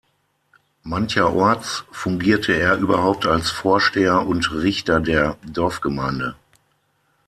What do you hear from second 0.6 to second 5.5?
Mancherorts fungierte er überhaupt als Vorsteher und Richter der